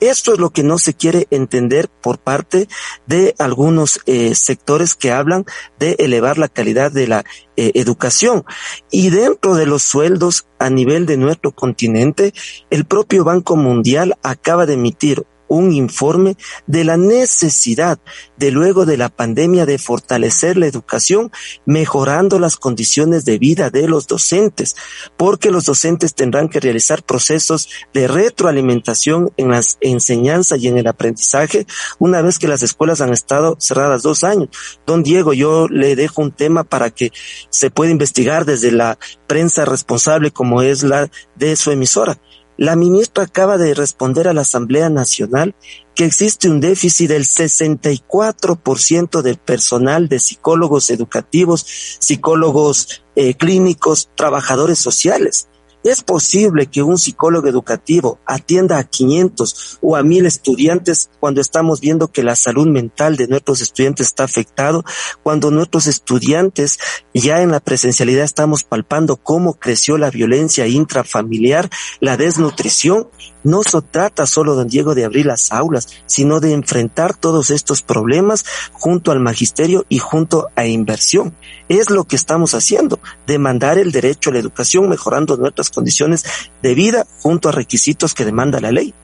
Esto 0.00 0.32
es 0.32 0.38
lo 0.38 0.50
que 0.50 0.62
no 0.62 0.78
se 0.78 0.94
quiere 0.94 1.26
entender 1.30 1.88
por 1.88 2.18
parte 2.18 2.68
de 3.06 3.34
algunos 3.38 4.00
eh, 4.06 4.34
sectores 4.34 4.94
que 4.94 5.12
hablan 5.12 5.44
de 5.78 5.96
elevar 5.98 6.38
la 6.38 6.48
calidad 6.48 6.92
de 6.92 7.08
la 7.08 7.24
eh, 7.56 7.72
educación. 7.74 8.44
Y 8.90 9.10
dentro 9.10 9.54
de 9.54 9.66
los 9.66 9.82
sueldos 9.82 10.46
a 10.58 10.70
nivel 10.70 11.06
de 11.06 11.16
nuestro 11.16 11.52
continente, 11.52 12.32
el 12.70 12.84
propio 12.84 13.24
Banco 13.24 13.56
Mundial 13.56 14.16
acaba 14.22 14.66
de 14.66 14.74
emitir 14.74 15.26
un 15.52 15.72
informe 15.72 16.36
de 16.66 16.84
la 16.84 16.96
necesidad 16.96 17.98
de 18.36 18.50
luego 18.50 18.86
de 18.86 18.96
la 18.96 19.08
pandemia 19.08 19.66
de 19.66 19.78
fortalecer 19.78 20.56
la 20.56 20.66
educación, 20.66 21.30
mejorando 21.66 22.38
las 22.38 22.56
condiciones 22.56 23.24
de 23.24 23.38
vida 23.38 23.70
de 23.70 23.86
los 23.86 24.06
docentes, 24.06 24.76
porque 25.16 25.50
los 25.50 25.64
docentes 25.66 26.14
tendrán 26.14 26.48
que 26.48 26.60
realizar 26.60 27.02
procesos 27.02 27.68
de 27.92 28.08
retroalimentación 28.08 29.30
en 29.36 29.50
las 29.50 29.78
enseñanzas 29.80 30.58
y 30.60 30.68
en 30.68 30.78
el 30.78 30.86
aprendizaje 30.86 31.66
una 31.98 32.22
vez 32.22 32.38
que 32.38 32.48
las 32.48 32.62
escuelas 32.62 33.00
han 33.00 33.12
estado 33.12 33.56
cerradas 33.60 34.02
dos 34.02 34.24
años. 34.24 34.48
Don 34.86 35.02
Diego, 35.02 35.32
yo 35.34 35.68
le 35.68 35.96
dejo 35.96 36.22
un 36.22 36.32
tema 36.32 36.64
para 36.64 36.90
que 36.90 37.12
se 37.50 37.70
pueda 37.70 37.90
investigar 37.90 38.44
desde 38.44 38.72
la 38.72 38.98
prensa 39.26 39.64
responsable 39.64 40.30
como 40.30 40.62
es 40.62 40.82
la 40.82 41.10
de 41.36 41.56
su 41.56 41.70
emisora. 41.70 42.18
La 42.56 42.76
ministra 42.76 43.24
acaba 43.24 43.58
de 43.58 43.74
responder 43.74 44.28
a 44.28 44.32
la 44.32 44.42
Asamblea 44.42 44.90
Nacional 44.90 45.54
que 45.94 46.04
existe 46.04 46.48
un 46.50 46.60
déficit 46.60 47.08
del 47.08 47.24
64% 47.24 49.22
del 49.22 49.38
personal 49.38 50.08
de 50.08 50.18
psicólogos 50.18 50.90
educativos, 50.90 51.64
psicólogos 51.98 53.02
eh, 53.16 53.34
clínicos, 53.34 54.10
trabajadores 54.14 54.78
sociales. 54.78 55.48
¿Es 55.84 56.04
posible 56.04 56.66
que 56.66 56.82
un 56.82 56.96
psicólogo 56.96 57.48
educativo 57.48 58.20
atienda 58.24 58.78
a 58.78 58.84
500 58.84 59.78
o 59.80 59.96
a 59.96 60.04
1000 60.04 60.26
estudiantes 60.26 61.10
cuando 61.18 61.40
estamos 61.40 61.80
viendo 61.80 62.12
que 62.12 62.22
la 62.22 62.36
salud 62.36 62.68
mental 62.68 63.16
de 63.16 63.26
nuestros 63.26 63.60
estudiantes 63.60 64.06
está 64.06 64.22
afectado? 64.22 64.84
Cuando 65.24 65.50
nuestros 65.50 65.88
estudiantes 65.88 66.78
ya 67.12 67.42
en 67.42 67.50
la 67.50 67.58
presencialidad 67.58 68.24
estamos 68.24 68.62
palpando 68.62 69.16
cómo 69.16 69.54
creció 69.54 69.98
la 69.98 70.10
violencia 70.10 70.68
intrafamiliar, 70.68 71.68
la 71.98 72.16
desnutrición. 72.16 73.08
No 73.42 73.64
se 73.64 73.82
trata 73.82 74.24
solo, 74.26 74.54
don 74.54 74.68
Diego, 74.68 74.94
de 74.94 75.04
abrir 75.04 75.26
las 75.26 75.50
aulas, 75.50 75.88
sino 76.06 76.38
de 76.38 76.52
enfrentar 76.52 77.16
todos 77.16 77.50
estos 77.50 77.82
problemas 77.82 78.44
junto 78.72 79.10
al 79.10 79.18
magisterio 79.18 79.84
y 79.88 79.98
junto 79.98 80.46
a 80.54 80.64
inversión. 80.64 81.34
Es 81.68 81.90
lo 81.90 82.04
que 82.04 82.14
estamos 82.14 82.54
haciendo, 82.54 83.00
demandar 83.26 83.78
el 83.78 83.90
derecho 83.90 84.30
a 84.30 84.34
la 84.34 84.38
educación 84.38 84.88
mejorando 84.88 85.36
nuestras 85.36 85.71
condiciones 85.72 86.24
de 86.62 86.74
vida 86.74 87.06
junto 87.20 87.48
a 87.48 87.52
requisitos 87.52 88.14
que 88.14 88.24
demanda 88.24 88.60
la 88.60 88.70
ley. 88.72 88.94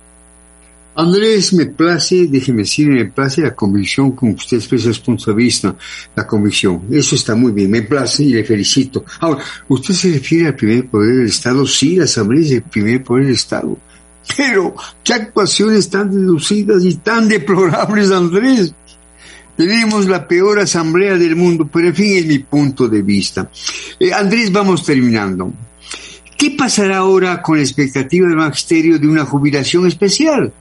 Andrés, 0.98 1.52
me 1.52 1.66
place, 1.66 2.26
déjeme 2.26 2.62
decir, 2.62 2.88
me 2.88 3.04
place 3.04 3.40
la 3.40 3.54
convicción 3.54 4.12
con 4.12 4.30
usted 4.30 4.56
expresa 4.56 4.92
su 4.92 5.02
punto 5.02 5.30
de 5.30 5.36
vista, 5.36 5.76
la 6.16 6.26
convicción. 6.26 6.82
Eso 6.90 7.14
está 7.14 7.36
muy 7.36 7.52
bien, 7.52 7.70
me 7.70 7.82
place 7.82 8.24
y 8.24 8.30
le 8.30 8.42
felicito. 8.42 9.04
Ahora, 9.20 9.44
¿usted 9.68 9.94
se 9.94 10.10
refiere 10.10 10.48
al 10.48 10.56
primer 10.56 10.88
poder 10.88 11.18
del 11.18 11.26
Estado? 11.26 11.64
Sí, 11.66 11.94
la 11.94 12.04
Asamblea 12.04 12.42
es 12.42 12.50
el 12.50 12.62
primer 12.62 13.04
poder 13.04 13.26
del 13.26 13.34
Estado. 13.34 13.78
Pero, 14.36 14.74
qué 15.04 15.14
actuaciones 15.14 15.88
tan 15.88 16.10
deducidas 16.10 16.84
y 16.84 16.96
tan 16.96 17.28
deplorables, 17.28 18.10
Andrés. 18.10 18.74
Tenemos 19.56 20.06
la 20.06 20.26
peor 20.26 20.60
asamblea 20.60 21.16
del 21.16 21.34
mundo, 21.34 21.68
pero 21.72 21.88
en 21.88 21.94
fin 21.94 22.16
es 22.16 22.26
mi 22.26 22.38
punto 22.40 22.88
de 22.88 23.02
vista. 23.02 23.50
Eh, 23.98 24.12
Andrés, 24.12 24.52
vamos 24.52 24.84
terminando. 24.84 25.52
¿Qué 26.38 26.52
pasará 26.52 26.98
ahora 26.98 27.42
con 27.42 27.56
la 27.56 27.64
expectativa 27.64 28.28
del 28.28 28.36
magisterio 28.36 29.00
de 29.00 29.08
una 29.08 29.26
jubilación 29.26 29.88
especial? 29.88 30.52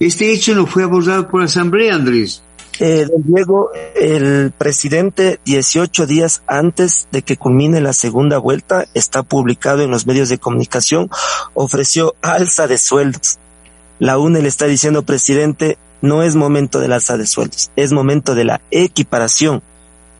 Este 0.00 0.32
hecho 0.32 0.54
no 0.54 0.66
fue 0.66 0.82
abordado 0.82 1.28
por 1.28 1.40
la 1.40 1.44
Asamblea, 1.44 1.94
Andrés. 1.94 2.42
Eh, 2.80 3.06
don 3.06 3.22
Diego, 3.22 3.70
el 3.94 4.50
presidente, 4.56 5.38
18 5.44 6.06
días 6.06 6.42
antes 6.46 7.06
de 7.12 7.20
que 7.20 7.36
culmine 7.36 7.82
la 7.82 7.92
segunda 7.92 8.38
vuelta, 8.38 8.86
está 8.94 9.22
publicado 9.24 9.82
en 9.82 9.90
los 9.90 10.06
medios 10.06 10.30
de 10.30 10.38
comunicación, 10.38 11.10
ofreció 11.52 12.14
alza 12.22 12.66
de 12.66 12.78
sueldos. 12.78 13.38
La 13.98 14.16
UNE 14.16 14.40
le 14.40 14.48
está 14.48 14.64
diciendo, 14.64 15.02
presidente, 15.02 15.76
no 16.00 16.22
es 16.22 16.34
momento 16.34 16.80
del 16.80 16.94
alza 16.94 17.18
de 17.18 17.26
sueldos, 17.26 17.70
es 17.76 17.92
momento 17.92 18.34
de 18.34 18.44
la 18.44 18.62
equiparación 18.70 19.62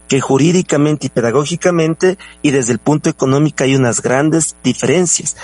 que 0.08 0.20
jurídicamente 0.20 1.06
y 1.06 1.10
pedagógicamente 1.10 2.18
y 2.42 2.50
desde 2.50 2.72
el 2.72 2.78
punto 2.78 3.10
económico 3.10 3.64
hay 3.64 3.74
unas 3.74 4.02
grandes 4.02 4.56
diferencias. 4.62 5.36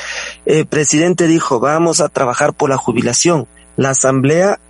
El 0.47 0.67
presidente 0.67 1.27
dijo, 1.27 1.61
vamos 1.61 2.01
a 2.01 2.09
trabajar 2.09 2.53
por 2.55 2.71
la 2.71 2.77
jubilación. 2.77 3.47
La 3.77 3.91
asamblea, 3.91 4.61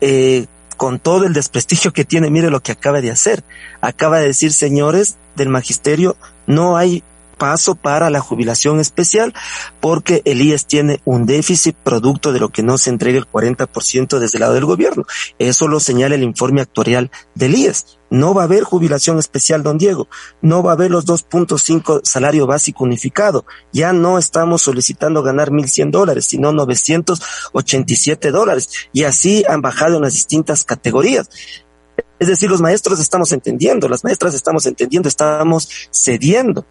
eh, 0.00 0.46
con 0.76 0.98
todo 0.98 1.26
el 1.26 1.32
desprestigio 1.32 1.92
que 1.92 2.04
tiene, 2.04 2.30
mire 2.30 2.50
lo 2.50 2.60
que 2.60 2.72
acaba 2.72 3.00
de 3.00 3.10
hacer. 3.10 3.44
Acaba 3.80 4.18
de 4.18 4.28
decir, 4.28 4.52
señores 4.52 5.16
del 5.36 5.48
magisterio, 5.48 6.16
no 6.46 6.76
hay 6.76 7.02
paso 7.40 7.74
para 7.74 8.10
la 8.10 8.20
jubilación 8.20 8.80
especial 8.80 9.32
porque 9.80 10.20
el 10.26 10.42
IES 10.42 10.66
tiene 10.66 11.00
un 11.06 11.24
déficit 11.24 11.74
producto 11.74 12.34
de 12.34 12.38
lo 12.38 12.50
que 12.50 12.62
no 12.62 12.76
se 12.76 12.90
entrega 12.90 13.18
el 13.18 13.26
40% 13.26 14.18
desde 14.18 14.36
el 14.36 14.40
lado 14.40 14.52
del 14.52 14.66
gobierno. 14.66 15.04
Eso 15.38 15.66
lo 15.66 15.80
señala 15.80 16.16
el 16.16 16.22
informe 16.22 16.60
actuarial 16.60 17.10
del 17.34 17.54
IES. 17.54 17.98
No 18.10 18.34
va 18.34 18.42
a 18.42 18.44
haber 18.44 18.64
jubilación 18.64 19.18
especial, 19.18 19.62
don 19.62 19.78
Diego. 19.78 20.06
No 20.42 20.62
va 20.62 20.72
a 20.72 20.74
haber 20.74 20.90
los 20.90 21.06
2.5 21.06 22.02
salario 22.04 22.46
básico 22.46 22.84
unificado. 22.84 23.46
Ya 23.72 23.94
no 23.94 24.18
estamos 24.18 24.60
solicitando 24.60 25.22
ganar 25.22 25.50
1.100 25.50 25.90
dólares, 25.90 26.26
sino 26.26 26.52
987 26.52 28.32
dólares. 28.32 28.68
Y 28.92 29.04
así 29.04 29.44
han 29.48 29.62
bajado 29.62 29.96
en 29.96 30.02
las 30.02 30.12
distintas 30.12 30.64
categorías. 30.64 31.30
Es 32.18 32.28
decir, 32.28 32.50
los 32.50 32.60
maestros 32.60 33.00
estamos 33.00 33.32
entendiendo, 33.32 33.88
las 33.88 34.04
maestras 34.04 34.34
estamos 34.34 34.66
entendiendo, 34.66 35.08
estamos 35.08 35.70
cediendo. 35.90 36.66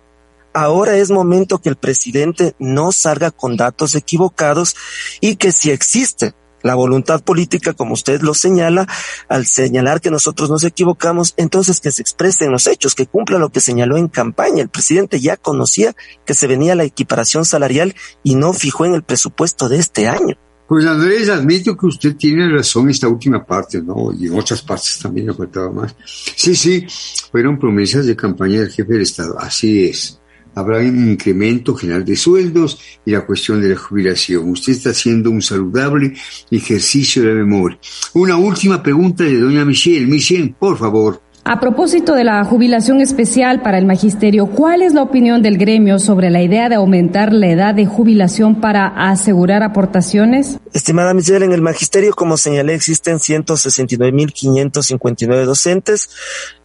Ahora 0.54 0.98
es 0.98 1.12
momento 1.12 1.60
que 1.60 1.70
el 1.70 1.76
presidente 1.76 2.56
no 2.60 2.92
salga 2.92 3.32
con 3.32 3.56
datos 3.56 3.96
equivocados 3.96 4.76
y 5.22 5.36
que 5.36 5.52
si 5.52 5.70
existe 5.70 6.34
la 6.62 6.76
voluntad 6.76 7.24
política, 7.24 7.74
como 7.74 7.94
usted 7.94 8.22
lo 8.22 8.34
señala, 8.34 8.88
al 9.28 9.46
señalar 9.46 10.02
que 10.02 10.12
nosotros 10.12 10.50
nos 10.50 10.64
equivocamos, 10.64 11.34
entonces 11.38 11.80
que 11.80 11.92
se 11.92 12.02
expresen 12.02 12.52
los 12.52 12.68
hechos, 12.68 12.96
que 12.96 13.08
cumpla 13.08 13.38
lo 13.38 13.50
que 13.50 13.62
señaló 13.62 13.98
en 13.98 14.08
campaña. 14.08 14.62
El 14.62 14.70
presidente 14.70 15.20
ya 15.20 15.38
conocía 15.38 15.96
que 16.26 16.34
se 16.34 16.48
venía 16.48 16.76
la 16.76 16.84
equiparación 16.84 17.46
salarial 17.46 17.96
y 18.24 18.36
no 18.36 18.54
fijó 18.54 18.86
en 18.86 18.96
el 18.96 19.04
presupuesto 19.04 19.70
de 19.70 19.78
este 19.78 20.08
año. 20.08 20.36
Pues 20.68 20.86
Andrés, 20.86 21.30
admito 21.30 21.76
que 21.76 21.88
usted 21.88 22.16
tiene 22.16 22.48
razón 22.48 22.84
en 22.84 22.90
esta 22.92 23.08
última 23.08 23.44
parte, 23.44 23.82
¿no? 23.82 24.12
Y 24.14 24.28
en 24.28 24.38
otras 24.38 24.62
partes 24.62 25.00
también 25.02 25.26
me 25.28 25.34
faltaba 25.34 25.72
más. 25.72 25.96
Sí, 26.06 26.56
sí, 26.56 26.86
fueron 27.32 27.58
promesas 27.58 28.06
de 28.06 28.16
campaña 28.16 28.60
del 28.60 28.70
jefe 28.70 28.94
del 28.94 29.02
Estado, 29.02 29.40
así 29.40 29.86
es 29.86 30.19
habrá 30.60 30.78
un 30.80 31.12
incremento 31.12 31.76
general 31.76 32.06
de 32.06 32.16
sueldos 32.16 32.80
y 33.06 33.12
la 33.12 33.26
cuestión 33.26 33.62
de 33.62 33.70
la 33.70 33.76
jubilación. 33.76 34.50
Usted 34.50 34.74
está 34.74 34.90
haciendo 34.92 35.32
un 35.32 35.42
saludable 35.42 36.14
ejercicio 36.52 37.24
de 37.24 37.34
memoria. 37.34 37.80
Una 38.14 38.38
última 38.38 38.82
pregunta 38.84 39.24
de 39.24 39.40
doña 39.40 39.66
Michelle. 39.66 40.06
Michelle, 40.06 40.54
por 40.58 40.78
favor. 40.78 41.22
A 41.44 41.60
propósito 41.60 42.14
de 42.14 42.24
la 42.24 42.44
jubilación 42.44 43.02
especial 43.02 43.62
para 43.62 43.78
el 43.78 43.86
magisterio, 43.86 44.48
¿cuál 44.48 44.82
es 44.82 44.94
la 44.94 45.02
opinión 45.02 45.42
del 45.42 45.58
gremio 45.58 45.98
sobre 45.98 46.30
la 46.30 46.44
idea 46.44 46.70
de 46.70 46.76
aumentar 46.76 47.34
la 47.34 47.48
edad 47.48 47.74
de 47.74 47.86
jubilación 47.86 48.62
para 48.62 48.88
asegurar 48.88 49.64
aportaciones? 49.64 50.58
Estimada 50.74 51.14
Michelle, 51.14 51.46
en 51.46 51.54
el 51.54 51.62
magisterio, 51.62 52.14
como 52.14 52.36
señalé, 52.38 52.76
existen 52.76 53.18
169.559 53.18 55.46
docentes, 55.46 56.10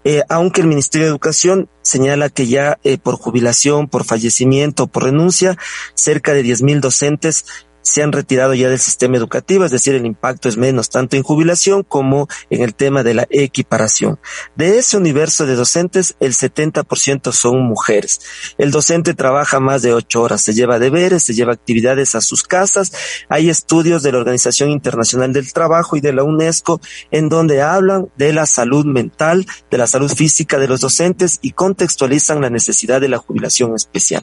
eh, 0.02 0.22
aunque 0.28 0.60
el 0.60 0.66
Ministerio 0.66 1.06
de 1.06 1.10
Educación 1.10 1.68
señala 1.80 2.28
que 2.28 2.46
ya 2.46 2.78
eh, 2.84 2.98
por 2.98 3.14
jubilación, 3.14 3.88
por 3.88 4.04
fallecimiento, 4.04 4.88
por 4.88 5.04
renuncia, 5.04 5.56
cerca 5.94 6.34
de 6.34 6.44
10.000 6.44 6.80
docentes 6.80 7.46
se 7.84 8.02
han 8.02 8.12
retirado 8.12 8.54
ya 8.54 8.68
del 8.68 8.80
sistema 8.80 9.16
educativo, 9.16 9.64
es 9.64 9.70
decir, 9.70 9.94
el 9.94 10.06
impacto 10.06 10.48
es 10.48 10.56
menos 10.56 10.90
tanto 10.90 11.16
en 11.16 11.22
jubilación 11.22 11.82
como 11.82 12.28
en 12.50 12.62
el 12.62 12.74
tema 12.74 13.02
de 13.02 13.14
la 13.14 13.26
equiparación. 13.30 14.18
De 14.56 14.78
ese 14.78 14.96
universo 14.96 15.46
de 15.46 15.54
docentes, 15.54 16.16
el 16.18 16.32
70% 16.32 17.32
son 17.32 17.62
mujeres. 17.62 18.20
El 18.58 18.70
docente 18.70 19.14
trabaja 19.14 19.60
más 19.60 19.82
de 19.82 19.92
ocho 19.92 20.22
horas, 20.22 20.40
se 20.40 20.54
lleva 20.54 20.78
deberes, 20.78 21.22
se 21.22 21.34
lleva 21.34 21.52
actividades 21.52 22.14
a 22.14 22.20
sus 22.20 22.42
casas. 22.42 22.92
Hay 23.28 23.50
estudios 23.50 24.02
de 24.02 24.12
la 24.12 24.18
Organización 24.18 24.70
Internacional 24.70 25.32
del 25.32 25.52
Trabajo 25.52 25.96
y 25.96 26.00
de 26.00 26.12
la 26.12 26.24
UNESCO 26.24 26.80
en 27.10 27.28
donde 27.28 27.62
hablan 27.62 28.08
de 28.16 28.32
la 28.32 28.46
salud 28.46 28.86
mental, 28.86 29.46
de 29.70 29.78
la 29.78 29.86
salud 29.86 30.10
física 30.10 30.58
de 30.58 30.68
los 30.68 30.80
docentes 30.80 31.38
y 31.42 31.52
contextualizan 31.52 32.40
la 32.40 32.50
necesidad 32.50 33.00
de 33.00 33.08
la 33.08 33.18
jubilación 33.18 33.74
especial. 33.74 34.22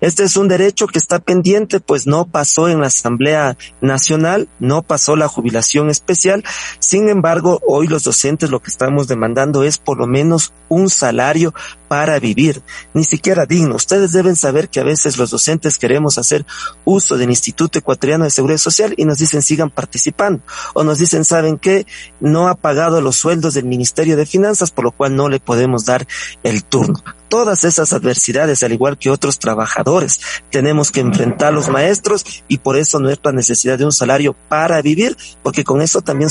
Este 0.00 0.24
es 0.24 0.36
un 0.36 0.48
derecho 0.48 0.86
que 0.86 0.98
está 0.98 1.18
pendiente, 1.18 1.80
pues 1.80 2.06
no 2.06 2.26
pasó 2.26 2.68
en 2.68 2.80
las 2.80 3.01
Asamblea 3.02 3.56
Nacional, 3.80 4.48
no 4.60 4.82
pasó 4.82 5.16
la 5.16 5.26
jubilación 5.26 5.90
especial. 5.90 6.44
Sin 6.78 7.08
embargo, 7.08 7.60
hoy 7.66 7.88
los 7.88 8.04
docentes 8.04 8.50
lo 8.50 8.60
que 8.60 8.70
estamos 8.70 9.08
demandando 9.08 9.64
es 9.64 9.78
por 9.78 9.98
lo 9.98 10.06
menos 10.06 10.52
un 10.68 10.88
salario 10.88 11.52
para 11.88 12.18
vivir, 12.20 12.62
ni 12.94 13.04
siquiera 13.04 13.44
digno. 13.44 13.74
Ustedes 13.74 14.12
deben 14.12 14.36
saber 14.36 14.68
que 14.68 14.80
a 14.80 14.84
veces 14.84 15.18
los 15.18 15.30
docentes 15.30 15.78
queremos 15.78 16.16
hacer 16.16 16.46
uso 16.84 17.16
del 17.16 17.30
Instituto 17.30 17.78
Ecuatoriano 17.78 18.24
de 18.24 18.30
Seguridad 18.30 18.58
Social 18.58 18.94
y 18.96 19.04
nos 19.04 19.18
dicen 19.18 19.42
sigan 19.42 19.68
participando 19.68 20.42
o 20.74 20.84
nos 20.84 20.98
dicen 20.98 21.24
saben 21.24 21.58
que 21.58 21.86
no 22.20 22.48
ha 22.48 22.54
pagado 22.54 23.00
los 23.00 23.16
sueldos 23.16 23.54
del 23.54 23.66
Ministerio 23.66 24.16
de 24.16 24.26
Finanzas 24.26 24.70
por 24.70 24.84
lo 24.84 24.92
cual 24.92 25.16
no 25.16 25.28
le 25.28 25.40
podemos 25.40 25.84
dar 25.84 26.06
el 26.44 26.64
turno 26.64 27.02
todas 27.32 27.64
esas 27.64 27.94
adversidades, 27.94 28.62
al 28.62 28.74
igual 28.74 28.98
que 28.98 29.08
otros 29.08 29.38
trabajadores. 29.38 30.20
Tenemos 30.50 30.92
que 30.92 31.00
enfrentar 31.00 31.54
los 31.54 31.70
maestros 31.70 32.26
y 32.46 32.58
por 32.58 32.76
eso 32.76 32.91
nuestra 32.98 33.32
necesidad 33.32 33.78
de 33.78 33.84
un 33.84 33.92
salario 33.92 34.34
para 34.48 34.80
vivir, 34.82 35.16
porque 35.42 35.64
con 35.64 35.82
eso 35.82 36.00
también 36.00 36.30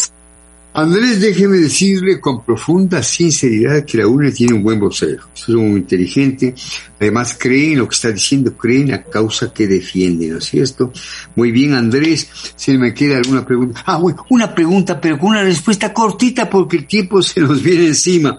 Andrés, 0.74 1.20
déjeme 1.20 1.58
decirle 1.58 2.22
con 2.22 2.46
profunda 2.46 3.04
sinceridad 3.04 3.84
que 3.84 3.98
la 3.98 4.08
UNE 4.08 4.32
tiene 4.32 4.54
un 4.54 4.64
buen 4.64 4.80
vocero, 4.80 5.22
es 5.36 5.50
muy 5.50 5.80
inteligente, 5.80 6.56
además 6.98 7.36
cree 7.38 7.74
en 7.74 7.80
lo 7.80 7.90
que 7.90 7.96
está 7.96 8.10
diciendo, 8.10 8.56
cree 8.56 8.80
en 8.80 8.92
la 8.92 9.04
causa 9.04 9.52
que 9.54 9.68
defiende, 9.68 10.30
¿no 10.30 10.38
es 10.38 10.46
cierto? 10.46 10.94
Muy 11.36 11.52
bien, 11.52 11.74
Andrés, 11.74 12.30
si 12.56 12.78
me 12.78 12.94
queda 12.94 13.18
alguna 13.18 13.46
pregunta. 13.46 13.84
Ah, 13.86 13.98
bueno, 13.98 14.26
una 14.30 14.56
pregunta, 14.56 15.02
pero 15.02 15.20
con 15.20 15.32
una 15.32 15.44
respuesta 15.44 15.92
cortita 15.92 16.50
porque 16.50 16.78
el 16.78 16.88
tiempo 16.88 17.22
se 17.22 17.42
nos 17.42 17.62
viene 17.62 17.88
encima. 17.88 18.38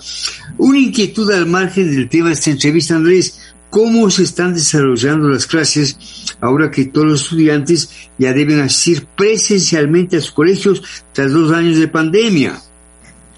Una 0.56 0.78
inquietud 0.78 1.30
al 1.32 1.44
margen 1.44 1.94
del 1.94 2.08
tema 2.08 2.28
de 2.28 2.34
esta 2.34 2.50
entrevista, 2.50 2.94
Andrés 2.94 3.38
cómo 3.72 4.10
se 4.10 4.24
están 4.24 4.52
desarrollando 4.52 5.30
las 5.30 5.46
clases 5.46 5.96
ahora 6.42 6.70
que 6.70 6.84
todos 6.86 7.06
los 7.06 7.22
estudiantes 7.22 8.10
ya 8.18 8.32
deben 8.34 8.60
asistir 8.60 9.06
presencialmente 9.16 10.16
a 10.16 10.20
sus 10.20 10.32
colegios 10.32 10.82
tras 11.12 11.32
dos 11.32 11.52
años 11.52 11.78
de 11.78 11.88
pandemia. 11.88 12.60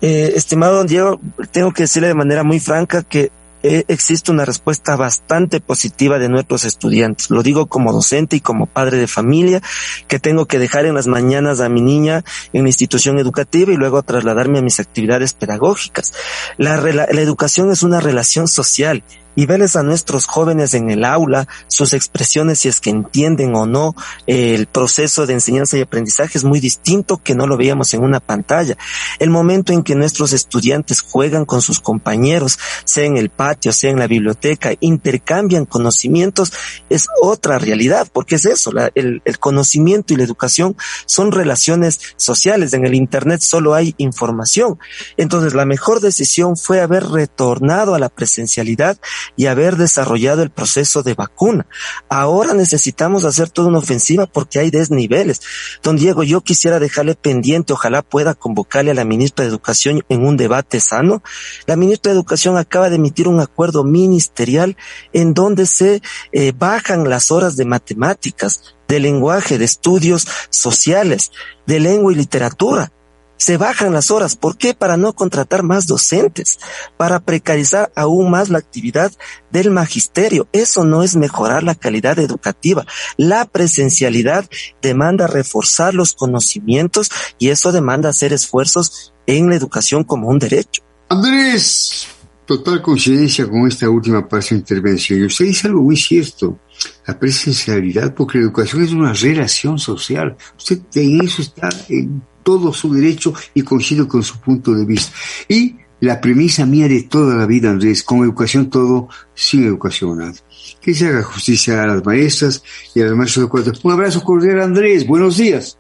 Eh, 0.01 0.33
estimado 0.35 0.79
don 0.79 0.87
Diego, 0.87 1.21
tengo 1.53 1.71
que 1.73 1.85
decirle 1.85 2.09
de 2.09 2.15
manera 2.15 2.43
muy 2.43 2.61
franca 2.61 3.03
que 3.03 3.31
eh, 3.63 3.85
existe 3.89 4.31
una 4.31 4.45
respuesta 4.45 4.97
bastante 4.97 5.61
positiva 5.61 6.19
de 6.19 6.29
nuestros 6.29 6.65
estudiantes. 6.65 7.31
Lo 7.31 7.43
digo 7.43 7.67
como 7.67 7.93
docente 7.93 8.37
y 8.37 8.41
como 8.41 8.67
padre 8.67 8.99
de 8.99 9.07
familia, 9.07 9.63
que 10.09 10.19
tengo 10.19 10.47
que 10.47 10.59
dejar 10.59 10.85
en 10.87 10.95
las 10.95 11.07
mañanas 11.07 11.61
a 11.61 11.69
mi 11.69 11.83
niña 11.83 12.25
en 12.53 12.63
la 12.63 12.69
institución 12.69 13.19
educativa 13.19 13.73
y 13.73 13.77
luego 13.77 14.03
trasladarme 14.03 14.59
a 14.59 14.63
mis 14.63 14.81
actividades 14.81 15.35
pedagógicas. 15.35 16.13
La, 16.57 16.77
la 16.79 17.21
educación 17.21 17.71
es 17.71 17.83
una 17.83 18.01
relación 18.01 18.49
social 18.49 19.03
y 19.37 19.47
verles 19.47 19.77
a 19.77 19.83
nuestros 19.83 20.27
jóvenes 20.27 20.75
en 20.75 20.91
el 20.91 21.05
aula, 21.05 21.49
sus 21.69 21.93
expresiones, 21.93 22.61
si 22.61 22.69
es 22.69 22.81
que 22.81 22.91
entienden 22.91 23.55
o 23.55 23.67
no 23.67 23.95
el 24.27 24.67
proceso 24.67 25.27
de 25.27 25.35
enseñanza 25.35 25.77
y 25.77 25.83
aprendizaje 25.83 26.39
es 26.39 26.45
muy 26.45 26.61
distinto 26.61 27.21
que 27.23 27.35
no 27.35 27.47
lo 27.47 27.57
veíamos 27.57 27.95
en 27.95 28.03
una 28.03 28.21
pantalla. 28.21 28.77
El 29.19 29.31
momento 29.31 29.73
en 29.73 29.83
que 29.83 29.95
nuestros 29.95 30.33
estudiantes 30.33 31.01
juegan 31.01 31.45
con 31.45 31.63
sus 31.63 31.81
compañeros, 31.81 32.59
sea 32.85 33.05
en 33.05 33.17
el 33.17 33.31
patio, 33.31 33.73
sea 33.73 33.91
en 33.91 33.99
la 33.99 34.07
biblioteca, 34.07 34.73
intercambian 34.81 35.67
conocimientos, 35.67 36.53
es 36.89 37.07
otra 37.21 37.59
realidad, 37.59 38.09
porque 38.13 38.37
es 38.37 38.47
eso, 38.47 38.71
el, 38.95 39.23
el 39.25 39.39
conocimiento 39.39 40.15
y 40.15 40.17
la 40.17 40.25
educación 40.25 40.77
son 41.07 41.33
relaciones 41.33 42.01
sociales. 42.17 42.73
En 42.73 42.87
el 42.87 42.95
Internet 42.95 43.41
solo 43.41 43.75
hay 43.75 43.95
información. 43.99 44.79
Entonces, 45.17 45.55
la 45.55 45.65
mejor 45.65 46.01
decisión 46.01 46.57
fue 46.57 46.81
haber 46.81 47.05
retornado 47.07 47.95
a 47.95 47.99
la 47.99 48.09
presencialidad 48.09 48.99
y 49.37 49.47
haber 49.47 49.77
desarrollado 49.77 50.43
el 50.43 50.51
proceso 50.51 51.03
de 51.03 51.15
vacuna. 51.15 51.67
Ahora 52.09 52.55
necesitamos 52.55 53.25
hacer 53.25 53.51
toda 53.51 53.69
una 53.69 53.79
ofensiva 53.79 54.27
porque 54.27 54.59
hay 54.59 54.71
desniveles. 54.71 55.41
Don 55.83 55.97
Diego, 55.97 56.23
yo 56.23 56.41
quisiera 56.41 56.79
dejarle 56.79 57.15
pendiente, 57.15 57.73
ojalá 57.73 58.03
pueda 58.03 58.35
convocarle 58.35 58.91
a 58.91 58.95
la 58.95 59.05
ministra 59.05 59.45
de 59.45 59.51
Educación 59.51 60.05
en 60.09 60.27
un 60.27 60.37
debate 60.37 60.81
sano. 60.81 61.23
La 61.67 61.77
ministra 61.77 62.11
de 62.11 62.17
Educación 62.17 62.57
acaba 62.57 62.91
de 62.91 62.97
emitir 62.97 63.29
un 63.29 63.41
acuerdo 63.41 63.85
ministerial 63.85 64.77
en 65.13 65.35
donde 65.35 65.67
se 65.67 66.03
eh, 66.33 66.53
bajan 66.57 67.09
las 67.09 67.31
horas 67.31 67.57
de 67.57 67.65
matemáticas, 67.65 68.75
de 68.89 69.01
lenguaje, 69.01 69.59
de 69.59 69.65
estudios 69.65 70.27
sociales, 70.51 71.33
de 71.67 71.81
lengua 71.81 72.13
y 72.13 72.17
literatura 72.17 72.94
se 73.37 73.57
bajan 73.57 73.93
las 73.93 74.11
horas. 74.11 74.37
¿Por 74.37 74.57
qué? 74.57 74.75
Para 74.75 74.97
no 74.97 75.13
contratar 75.13 75.63
más 75.63 75.87
docentes, 75.87 76.59
para 76.97 77.21
precarizar 77.21 77.93
aún 77.95 78.31
más 78.31 78.49
la 78.49 78.59
actividad 78.59 79.13
del 79.51 79.71
magisterio. 79.71 80.49
Eso 80.53 80.85
no 80.85 81.03
es 81.03 81.17
mejorar 81.17 81.63
la 81.63 81.75
calidad 81.75 82.19
educativa. 82.19 82.87
La 83.17 83.45
presencialidad 83.45 84.49
demanda 84.81 85.27
reforzar 85.27 85.95
los 85.95 86.15
conocimientos 86.15 87.11
y 87.39 87.51
eso 87.51 87.73
demanda 87.73 88.09
hacer 88.09 88.33
esfuerzos 88.33 89.13
en 89.27 89.49
la 89.49 89.57
educación 89.57 90.05
como 90.05 90.29
un 90.29 90.39
derecho. 90.39 90.83
Andrés, 91.09 92.07
total 92.47 92.83
coincidencia 92.83 93.49
con 93.49 93.67
esta 93.67 93.89
última 93.89 94.27
parte 94.27 94.51
de 94.51 94.61
intervención. 94.61 95.21
Y 95.21 95.27
usted 95.27 95.47
dice 95.47 95.69
algo 95.69 95.83
muy 95.83 95.97
cierto, 95.97 96.59
la 97.07 97.19
presencialidad, 97.19 98.15
porque 98.15 98.39
la 98.39 98.45
educación 98.45 98.83
es 98.83 98.93
una 98.93 99.13
relación 99.13 99.79
social. 99.79 100.37
Usted 100.57 100.81
en 100.95 101.25
eso 101.25 101.43
está 101.43 101.69
en 101.89 102.23
todo 102.45 102.73
su 102.73 102.93
derecho 102.93 103.35
y 103.55 103.63
coincido 103.63 104.07
con 104.07 104.23
su 104.23 104.39
punto 104.39 104.73
de 104.73 104.85
vista. 104.85 105.13
Y 105.49 105.77
la 106.01 106.21
premisa 106.21 106.67
mía 106.67 106.87
de 106.87 107.03
toda 107.05 107.35
la 107.35 107.47
vida, 107.47 107.71
Andrés, 107.71 108.03
con 108.03 108.23
educación 108.23 108.71
todo, 108.71 109.09
sin 109.35 109.65
educación 109.65 110.19
nada. 110.19 110.35
Que 110.81 110.95
se 110.95 111.09
haga 111.09 111.23
justicia 111.23 111.83
a 111.83 111.87
las 111.87 112.05
maestras 112.05 112.63
y 112.95 113.01
a 113.01 113.07
los 113.07 113.17
maestros 113.17 113.47
de 113.47 113.51
cuarto. 113.51 113.73
Un 113.83 113.93
abrazo 113.93 114.23
cordial, 114.23 114.61
Andrés. 114.61 115.07
Buenos 115.07 115.39
días. 115.39 115.79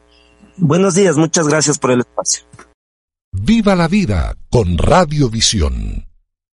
Buenos 0.56 0.94
días, 0.94 1.16
muchas 1.16 1.48
gracias 1.48 1.78
por 1.78 1.90
el 1.90 2.00
espacio. 2.00 2.44
Viva 3.32 3.74
la 3.74 3.88
vida 3.88 4.36
con 4.50 4.78
Radiovisión. 4.78 6.06